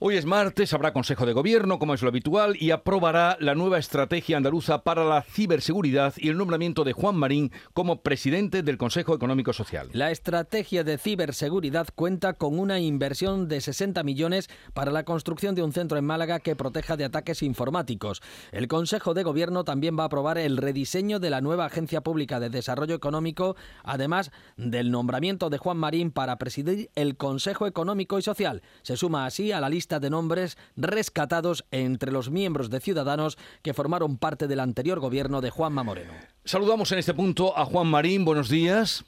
[0.00, 3.78] Hoy es martes, habrá Consejo de Gobierno, como es lo habitual, y aprobará la nueva
[3.78, 9.12] estrategia andaluza para la ciberseguridad y el nombramiento de Juan Marín como presidente del Consejo
[9.12, 9.88] Económico Social.
[9.92, 15.64] La estrategia de ciberseguridad cuenta con una inversión de 60 millones para la construcción de
[15.64, 18.22] un centro en Málaga que proteja de ataques informáticos.
[18.52, 22.38] El Consejo de Gobierno también va a aprobar el rediseño de la nueva Agencia Pública
[22.38, 28.22] de Desarrollo Económico, además del nombramiento de Juan Marín para presidir el Consejo Económico y
[28.22, 28.62] Social.
[28.82, 33.72] Se suma así a la lista de nombres rescatados entre los miembros de Ciudadanos que
[33.72, 36.12] formaron parte del anterior gobierno de Juanma Moreno.
[36.44, 38.26] Saludamos en este punto a Juan Marín.
[38.26, 39.04] Buenos días.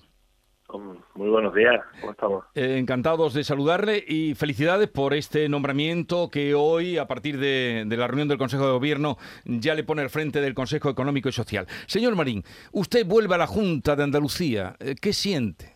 [1.14, 2.44] Muy buenos días, ¿cómo estamos?
[2.54, 8.06] Eh, encantados de saludarle y felicidades por este nombramiento que hoy, a partir de, la
[8.06, 11.66] reunión del Consejo de Gobierno, ya le pone al frente del Consejo Económico y Social.
[11.86, 14.76] Señor Marín, usted vuelve a la Junta de Andalucía.
[14.78, 15.74] Eh, ¿Qué siente?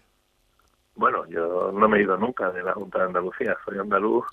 [0.94, 3.56] Bueno, yo no me he ido nunca de la Junta de Andalucía.
[3.64, 4.24] Soy andaluz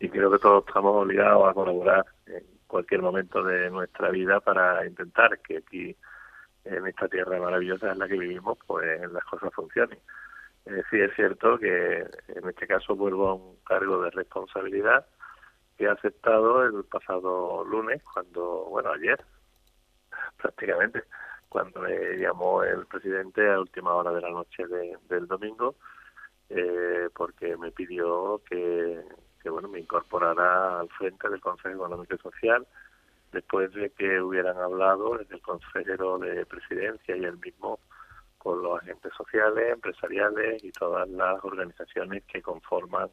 [0.00, 4.86] y creo que todos estamos obligados a colaborar en cualquier momento de nuestra vida para
[4.86, 5.96] intentar que aquí
[6.64, 9.98] en esta tierra maravillosa en la que vivimos pues las cosas funcionen.
[10.66, 15.06] Eh, sí es cierto que en este caso vuelvo a un cargo de responsabilidad
[15.76, 19.24] que he aceptado el pasado lunes cuando, bueno, ayer
[20.36, 21.04] prácticamente,
[21.48, 24.64] cuando me llamó el presidente a última hora de la noche
[25.08, 25.76] del domingo,
[26.50, 29.02] eh, porque me pidió que
[29.42, 32.66] que bueno me incorporará al frente del Consejo Económico y Social
[33.32, 37.78] después de que hubieran hablado el consejero de presidencia y el mismo
[38.38, 43.10] con los agentes sociales, empresariales y todas las organizaciones que conforman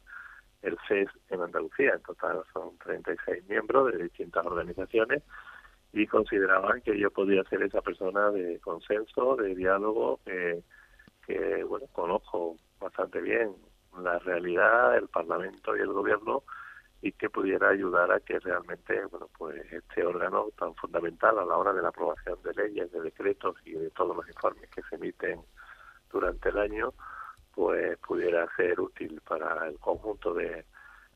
[0.62, 1.94] el CES en Andalucía.
[1.94, 5.22] En total son 36 miembros de distintas organizaciones
[5.92, 10.62] y consideraban que yo podía ser esa persona de consenso, de diálogo, que,
[11.26, 13.54] que bueno, conozco bastante bien
[13.98, 16.42] la realidad, el Parlamento y el Gobierno
[17.02, 21.56] y que pudiera ayudar a que realmente bueno pues este órgano tan fundamental a la
[21.56, 24.96] hora de la aprobación de leyes, de decretos y de todos los informes que se
[24.96, 25.40] emiten
[26.10, 26.94] durante el año
[27.54, 30.64] pues pudiera ser útil para el conjunto de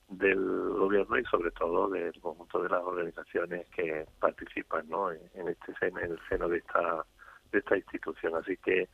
[0.09, 0.41] del
[0.71, 5.13] gobierno y sobre todo del conjunto de las organizaciones que participan ¿no?
[5.13, 7.05] en, este en el seno de esta
[7.53, 8.89] de esta institución así que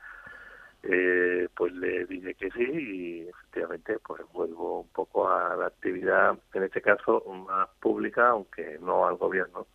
[0.88, 6.38] eh, pues le dije que sí y efectivamente pues vuelvo un poco a la actividad,
[6.54, 9.66] en este caso más pública, aunque no al gobierno,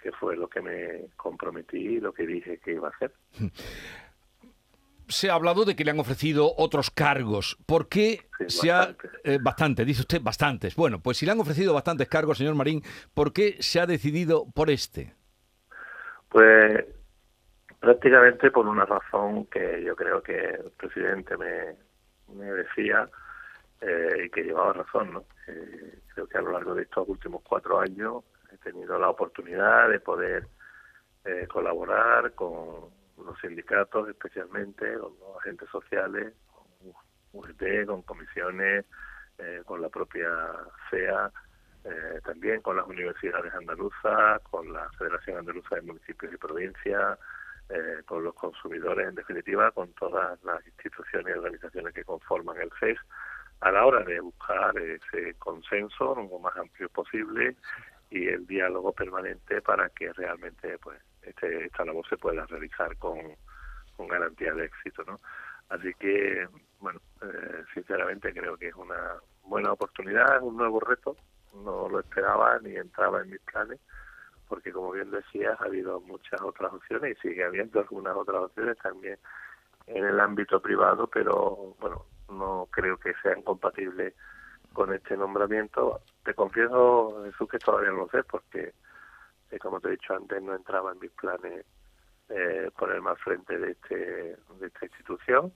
[0.00, 3.12] que fue lo que me comprometí y lo que dije que iba a hacer.
[5.08, 7.58] Se ha hablado de que le han ofrecido otros cargos.
[7.66, 8.96] ¿Por qué se ha...
[9.24, 10.74] Eh, bastante, dice usted, bastantes.
[10.74, 14.46] Bueno, pues si le han ofrecido bastantes cargos, señor Marín, ¿por qué se ha decidido
[14.54, 15.14] por este?
[16.30, 16.84] Pues
[17.82, 21.74] prácticamente por una razón que yo creo que el presidente me,
[22.52, 23.10] decía
[23.80, 25.12] eh, y que llevaba razón.
[25.12, 25.24] ¿no?
[25.48, 28.22] Eh, creo que a lo largo de estos últimos cuatro años
[28.52, 30.46] he tenido la oportunidad de poder
[31.24, 36.92] eh, colaborar con los sindicatos, especialmente con los agentes sociales, con
[37.32, 38.86] UGT, con comisiones,
[39.64, 40.28] con la propia
[40.88, 41.32] CEA,
[42.22, 47.18] también con las universidades andaluzas, con la Federación Andaluza de Municipios y Provincias,
[47.72, 52.70] eh, con los consumidores, en definitiva, con todas las instituciones y organizaciones que conforman el
[52.78, 52.98] CES,
[53.60, 57.56] a la hora de buscar ese consenso lo más amplio posible
[58.10, 63.18] y el diálogo permanente para que realmente pues este, esta labor se pueda realizar con,
[63.96, 65.04] con garantía de éxito.
[65.04, 65.20] ¿no?
[65.68, 66.46] Así que,
[66.80, 71.16] bueno, eh, sinceramente creo que es una buena oportunidad, es un nuevo reto,
[71.54, 73.80] no lo esperaba ni entraba en mis planes
[74.52, 78.76] porque como bien decías, ha habido muchas otras opciones y sigue habiendo algunas otras opciones
[78.76, 79.18] también
[79.86, 84.12] en el ámbito privado, pero bueno, no creo que sean compatibles
[84.74, 86.02] con este nombramiento.
[86.22, 88.74] Te confieso, Jesús, que todavía no lo sé, porque,
[89.50, 91.64] eh, como te he dicho antes, no entraba en mis planes
[92.28, 95.50] eh, ponerme al frente de, este, de esta institución,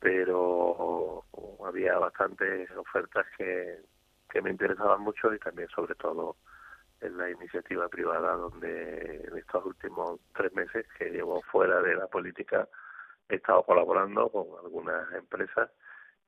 [0.00, 1.24] pero
[1.66, 3.78] había bastantes ofertas que,
[4.28, 6.36] que me interesaban mucho y también, sobre todo,
[7.00, 12.06] en la iniciativa privada donde en estos últimos tres meses que llevo fuera de la
[12.06, 12.68] política
[13.28, 15.70] he estado colaborando con algunas empresas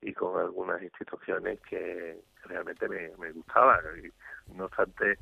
[0.01, 3.81] y con algunas instituciones que realmente me, me gustaban.
[4.05, 5.19] Y no obstante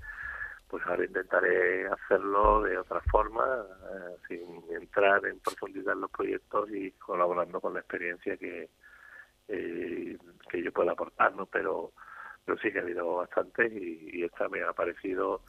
[0.68, 6.70] pues ahora intentaré hacerlo de otra forma eh, sin entrar en profundidad en los proyectos
[6.70, 8.68] y colaborando con la experiencia que
[9.48, 10.18] eh,
[10.50, 11.92] que yo pueda aportar no pero
[12.48, 15.42] pero sí que ha habido bastantes y, esta me ha parecido,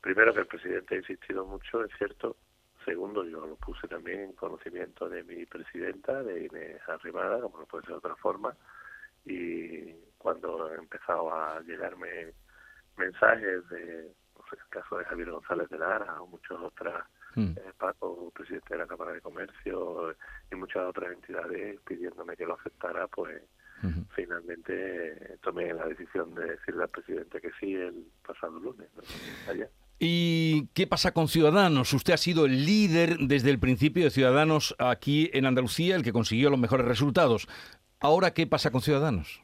[0.00, 2.36] primero que el presidente ha insistido mucho, es cierto,
[2.84, 7.66] segundo yo lo puse también en conocimiento de mi presidenta, de Inés Arrimada, como no
[7.66, 8.56] puede ser de otra forma,
[9.24, 12.32] y cuando he empezado a llegarme
[12.96, 17.02] mensajes de, no sé, el caso de Javier González de Lara o muchos otros,
[17.34, 17.50] mm.
[17.56, 20.14] eh, Paco, presidente de la Cámara de Comercio
[20.52, 23.42] y muchas otras entidades pidiéndome que lo aceptara, pues
[24.14, 28.88] finalmente tomé la decisión de decirle al presidente que sí el pasado lunes,
[30.00, 31.92] ¿Y qué pasa con Ciudadanos?
[31.92, 36.12] Usted ha sido el líder desde el principio de Ciudadanos aquí en Andalucía, el que
[36.12, 37.48] consiguió los mejores resultados.
[37.98, 39.42] Ahora, ¿qué pasa con Ciudadanos?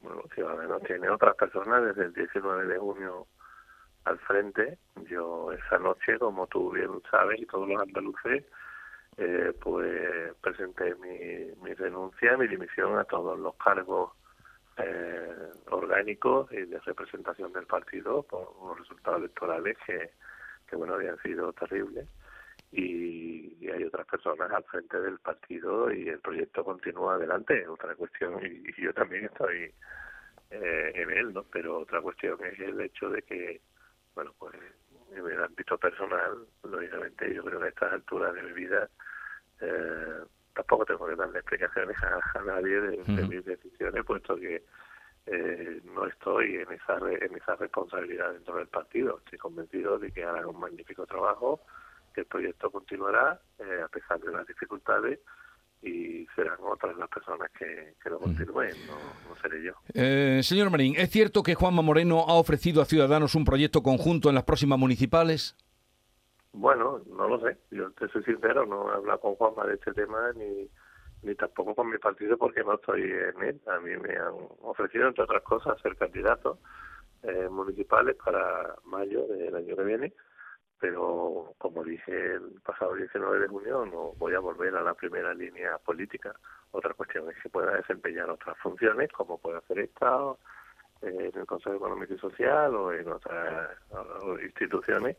[0.00, 3.26] Bueno, Ciudadanos tiene otras personas desde el 19 de junio
[4.04, 4.78] al frente.
[5.10, 8.44] Yo esa noche, como tú bien sabes, y todos los andaluces,
[9.18, 14.12] eh, pues presenté mi, mi renuncia, mi dimisión a todos los cargos
[14.78, 21.52] eh, orgánicos y de representación del partido por unos resultados electorales que, bueno, habían sido
[21.52, 22.06] terribles.
[22.72, 27.66] Y, hay otras personas al frente del partido y el proyecto continúa adelante.
[27.66, 29.72] Otra cuestión, y, yo también estoy
[30.50, 31.44] eh, en él, ¿no?
[31.44, 33.60] Pero otra cuestión es el hecho de que,
[34.14, 34.54] bueno, pues
[35.10, 38.88] en el ámbito personal, lógicamente yo creo que a estas alturas de mi vida
[39.60, 40.24] eh,
[40.54, 42.98] tampoco tengo que darle explicaciones a, nadie de,
[43.28, 44.62] mis decisiones, puesto que
[45.26, 49.18] eh, no estoy en esa en esa responsabilidad dentro del partido.
[49.24, 51.60] Estoy convencido de que harán un magnífico trabajo,
[52.14, 55.20] que el proyecto continuará eh, a pesar de las dificultades
[55.82, 59.72] y serán otras las personas que, lo continúen, no, seré yo.
[59.92, 64.28] Eh, señor Marín, ¿es cierto que Juanma Moreno ha ofrecido a Ciudadanos un proyecto conjunto
[64.28, 65.54] en las próximas municipales?
[66.56, 67.58] Bueno, no lo sé.
[67.70, 70.70] Yo te soy sincero, no he hablado con Juanma de este tema ni,
[71.22, 73.60] ni tampoco con mi partido porque no estoy en él.
[73.66, 74.32] A mí me han
[74.62, 76.58] ofrecido, entre otras cosas, ser candidato
[77.24, 80.12] eh, municipales para mayo del año que viene,
[80.80, 85.34] pero como dije el pasado 19 de junio, no voy a volver a la primera
[85.34, 86.34] línea política.
[86.70, 90.38] Otra cuestión es que pueda desempeñar otras funciones, como puede hacer Estado,
[91.02, 93.76] eh, en el Consejo Económico y Social o en otras
[94.42, 95.18] instituciones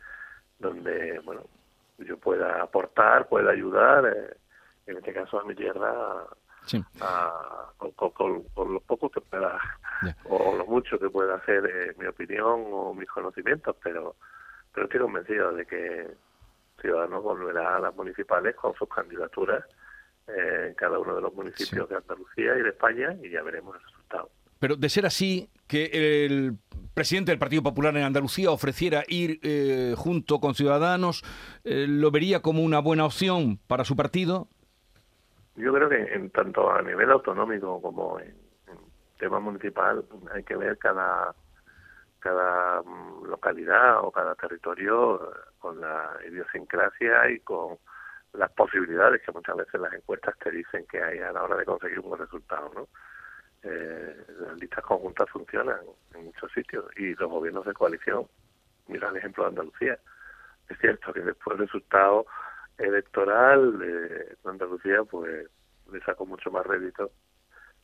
[0.59, 1.41] donde, bueno,
[1.99, 4.37] yo pueda aportar, pueda ayudar, eh,
[4.87, 6.25] en este caso a mi tierra,
[7.01, 9.59] a, con, con, lo poco que pueda,
[10.25, 14.15] o lo mucho que pueda hacer eh, mi opinión o mis conocimientos, pero,
[14.73, 16.07] pero estoy convencido de que
[16.81, 19.63] Ciudadanos volverá a las municipales con sus candidaturas
[20.27, 23.75] eh, en cada uno de los municipios de Andalucía y de España y ya veremos
[23.75, 24.29] el resultado.
[24.59, 26.57] Pero de ser así, que el
[26.93, 31.23] presidente del Partido Popular en Andalucía ofreciera ir eh, junto con Ciudadanos,
[31.63, 34.47] eh, ¿lo vería como una buena opción para su partido?
[35.55, 38.35] Yo creo que en tanto a nivel autonómico como en,
[39.19, 41.33] tema municipal hay que ver cada
[42.19, 47.77] cada mm, localidad o cada territorio eh, con la idiosincrasia y con
[48.33, 51.65] las posibilidades que muchas veces las encuestas te dicen que hay a la hora de
[51.65, 52.87] conseguir un buen resultado, ¿no?
[53.63, 55.79] Eh, las listas conjuntas funcionan
[56.13, 58.27] en muchos sitios y los gobiernos de coalición,
[58.87, 59.99] mira el ejemplo de Andalucía,
[60.69, 62.25] es cierto que después del resultado
[62.77, 65.49] electoral de Andalucía pues
[65.91, 67.11] le sacó mucho más rédito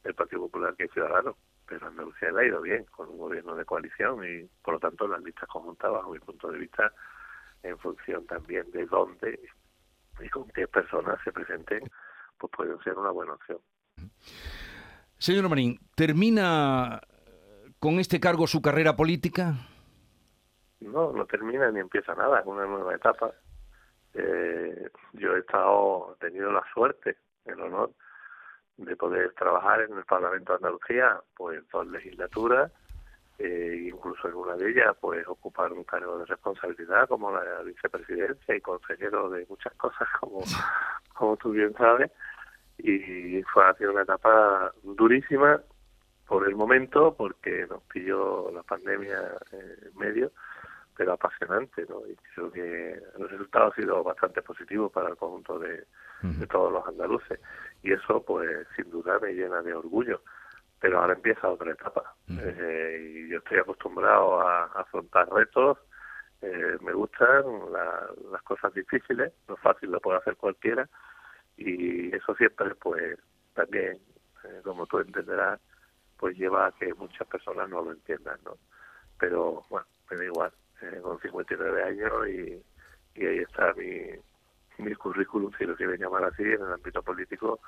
[0.04, 1.36] el Partido Popular que Ciudadanos,
[1.66, 5.08] pero Andalucía le ha ido bien con un gobierno de coalición y por lo tanto
[5.08, 6.94] las listas conjuntas bajo mi punto de vista
[7.64, 9.40] en función también de dónde
[10.20, 11.90] y con qué personas se presenten
[12.38, 13.60] pues pueden ser una buena opción.
[15.24, 17.00] Señor Marín, ¿termina
[17.80, 19.54] con este cargo su carrera política?
[20.81, 23.32] No, no termina ni empieza nada, es una nueva etapa.
[24.15, 27.15] Eh, yo he estado, tenido la suerte,
[27.46, 27.92] el honor
[28.75, 32.70] de poder trabajar en el Parlamento de Andalucía, pues dos legislaturas,
[33.39, 38.58] eh, incluso en una de ellas, pues ocupar un cargo de responsabilidad como la vicepresidencia
[38.58, 40.42] y consejero de muchas cosas, como,
[41.13, 42.12] como tú bien sabes
[42.84, 45.62] y fue ha una etapa durísima
[46.28, 49.20] por el momento porque nos pilló la pandemia
[49.52, 50.32] en medio
[50.96, 52.02] pero apasionante ¿no?
[52.08, 55.86] y creo que el resultado ha sido bastante positivo para el conjunto de,
[56.50, 57.40] todos los andaluces.
[57.82, 60.22] Y eso pues sin duda me llena de orgullo.
[60.80, 62.16] Pero ahora empieza otra etapa.
[62.30, 65.78] Eh, y yo estoy acostumbrado a, afrontar retos.
[66.42, 67.44] Eh, me gustan
[68.32, 70.88] las cosas difíciles no fácil lo puede hacer cualquiera
[71.63, 73.17] y eso siempre pues
[73.53, 73.98] también
[74.43, 75.60] eh, como tú entenderás
[76.17, 78.58] pues lleva a que muchas personas no lo entiendan no
[79.20, 80.51] pero bueno me da igual
[80.82, 84.01] eh, con 59 años y, y ahí está mi
[84.79, 87.60] mi currículum si lo quieren llamar así en el ámbito político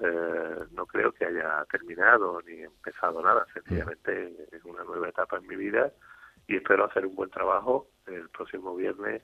[0.00, 5.46] eh, no creo que haya terminado ni empezado nada sencillamente es una nueva etapa en
[5.46, 5.92] mi vida
[6.46, 9.22] y espero hacer un buen trabajo el próximo viernes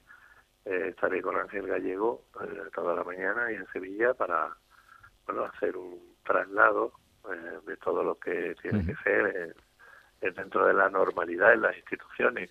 [0.65, 4.57] eh, estaré con Ángel Gallego eh, toda la mañana y en Sevilla para
[5.27, 6.93] bueno, hacer un traslado
[7.31, 9.55] eh, de todo lo que tiene que ser
[10.21, 12.51] dentro de la normalidad en las instituciones,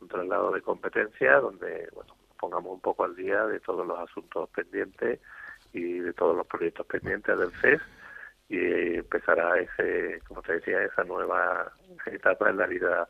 [0.00, 4.50] un traslado de competencia donde bueno, pongamos un poco al día de todos los asuntos
[4.50, 5.20] pendientes
[5.72, 7.80] y de todos los proyectos pendientes del CES
[8.48, 11.72] y empezará ese, como te decía, esa nueva
[12.06, 13.08] etapa en la vida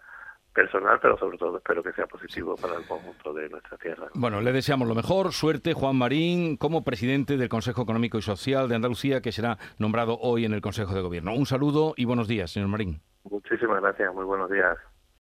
[0.56, 4.08] personal, pero sobre todo espero que sea positivo para el conjunto de nuestra tierra.
[4.14, 8.66] Bueno, le deseamos lo mejor, suerte, Juan Marín, como presidente del Consejo Económico y Social
[8.68, 11.34] de Andalucía, que será nombrado hoy en el Consejo de Gobierno.
[11.34, 13.02] Un saludo y buenos días, señor Marín.
[13.24, 14.78] Muchísimas gracias, muy buenos días.